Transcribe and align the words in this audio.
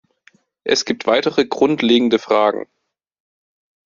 Es 0.63 0.85
gibt 0.85 1.05
weitere 1.05 1.45
grundlegende 1.45 2.17
Fragen. 2.17 2.65